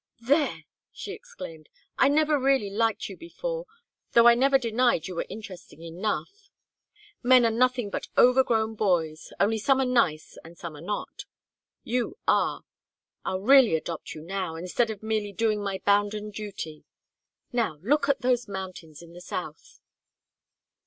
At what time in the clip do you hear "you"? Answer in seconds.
3.07-3.15, 5.07-5.13, 11.83-12.17, 14.15-14.23